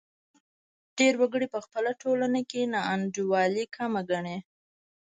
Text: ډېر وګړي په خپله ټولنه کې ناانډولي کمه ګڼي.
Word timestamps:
ډېر 0.97 1.13
وګړي 1.21 1.47
په 1.53 1.59
خپله 1.65 1.91
ټولنه 2.01 2.41
کې 2.49 2.61
ناانډولي 2.75 3.65
کمه 3.75 4.01
ګڼي. 4.09 4.37